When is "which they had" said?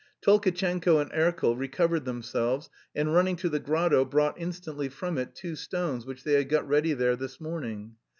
6.07-6.49